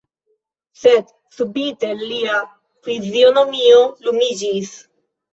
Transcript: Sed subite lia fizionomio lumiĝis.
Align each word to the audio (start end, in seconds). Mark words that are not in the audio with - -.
Sed 0.83 1.09
subite 1.39 1.91
lia 1.99 2.39
fizionomio 2.87 3.83
lumiĝis. 4.07 4.65